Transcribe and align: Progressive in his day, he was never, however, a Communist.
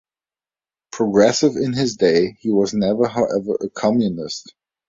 Progressive 0.91 1.55
in 1.57 1.73
his 1.73 1.95
day, 1.95 2.35
he 2.39 2.49
was 2.49 2.73
never, 2.73 3.07
however, 3.07 3.53
a 3.61 3.69
Communist. 3.69 4.55